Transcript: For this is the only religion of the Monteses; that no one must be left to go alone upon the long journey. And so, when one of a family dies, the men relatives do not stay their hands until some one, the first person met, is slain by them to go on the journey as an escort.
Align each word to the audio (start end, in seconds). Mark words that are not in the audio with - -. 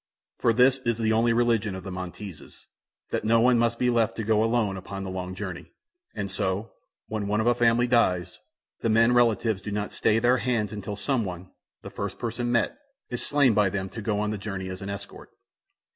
For 0.39 0.51
this 0.51 0.79
is 0.79 0.97
the 0.97 1.13
only 1.13 1.31
religion 1.31 1.75
of 1.75 1.83
the 1.83 1.91
Monteses; 1.91 2.65
that 3.11 3.23
no 3.23 3.39
one 3.39 3.59
must 3.59 3.77
be 3.77 3.91
left 3.91 4.15
to 4.15 4.23
go 4.23 4.43
alone 4.43 4.75
upon 4.75 5.03
the 5.03 5.11
long 5.11 5.35
journey. 5.35 5.73
And 6.15 6.31
so, 6.31 6.71
when 7.07 7.27
one 7.27 7.39
of 7.39 7.45
a 7.45 7.53
family 7.53 7.85
dies, 7.85 8.39
the 8.79 8.89
men 8.89 9.13
relatives 9.13 9.61
do 9.61 9.69
not 9.71 9.93
stay 9.93 10.17
their 10.17 10.37
hands 10.37 10.73
until 10.73 10.95
some 10.95 11.23
one, 11.23 11.51
the 11.83 11.91
first 11.91 12.17
person 12.17 12.51
met, 12.51 12.79
is 13.11 13.21
slain 13.23 13.53
by 13.53 13.69
them 13.69 13.89
to 13.89 14.01
go 14.01 14.19
on 14.19 14.31
the 14.31 14.39
journey 14.39 14.69
as 14.69 14.81
an 14.81 14.89
escort. 14.89 15.29